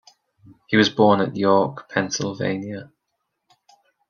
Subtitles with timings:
[0.65, 2.91] He was born at York, Pennsylvania.